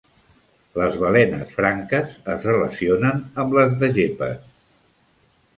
[0.79, 4.53] Les balenes franques es relacionen amb les de gepes.